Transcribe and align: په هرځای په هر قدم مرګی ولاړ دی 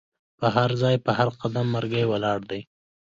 په 0.39 0.47
هرځای 0.55 0.95
په 1.05 1.11
هر 1.17 1.29
قدم 1.41 1.65
مرګی 1.75 2.03
ولاړ 2.07 2.39
دی 2.49 2.61